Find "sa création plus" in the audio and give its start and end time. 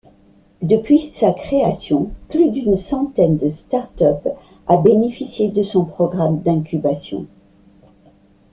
1.11-2.49